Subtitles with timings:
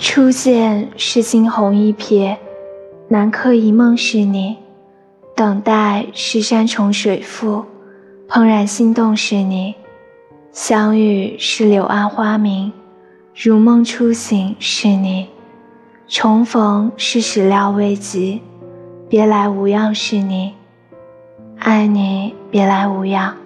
[0.00, 2.34] 初见是惊鸿一瞥
[3.08, 4.56] 南柯一梦是你
[5.36, 7.66] 等待是山重水复
[8.26, 9.74] 怦然心动是你
[10.52, 12.72] 相遇是柳暗花明
[13.34, 15.28] 如梦初醒是你
[16.08, 18.40] 重逢是始料未及
[19.06, 20.54] 别来无恙是你
[21.58, 23.36] 爱你别来无恙。